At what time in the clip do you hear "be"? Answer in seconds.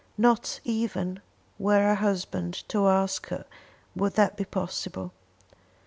4.35-4.45